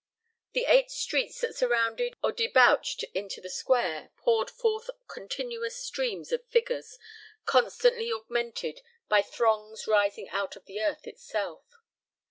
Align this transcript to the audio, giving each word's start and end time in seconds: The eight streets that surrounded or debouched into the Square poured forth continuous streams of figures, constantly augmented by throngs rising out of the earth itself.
The 0.53 0.65
eight 0.67 0.89
streets 0.89 1.41
that 1.41 1.55
surrounded 1.55 2.15
or 2.23 2.31
debouched 2.31 3.03
into 3.13 3.39
the 3.39 3.51
Square 3.51 4.09
poured 4.17 4.49
forth 4.49 4.89
continuous 5.07 5.77
streams 5.77 6.31
of 6.31 6.43
figures, 6.47 6.97
constantly 7.45 8.11
augmented 8.11 8.81
by 9.09 9.21
throngs 9.21 9.85
rising 9.85 10.27
out 10.29 10.55
of 10.55 10.65
the 10.65 10.81
earth 10.81 11.05
itself. 11.05 11.65